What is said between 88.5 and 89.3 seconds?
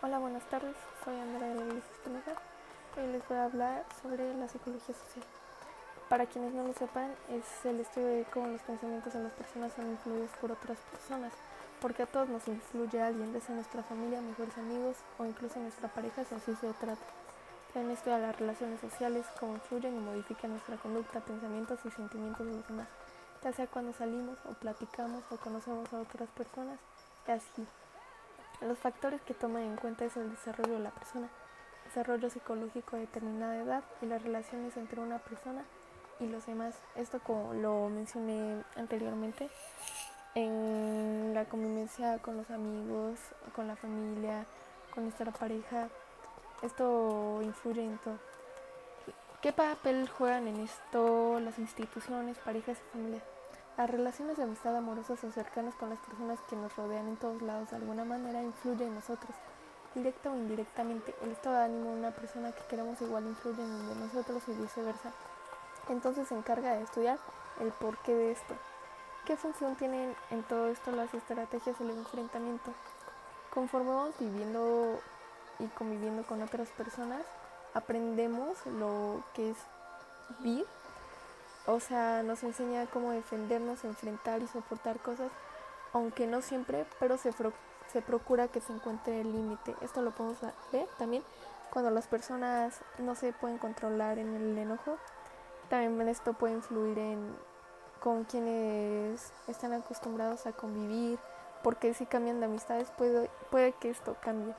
se encuentre el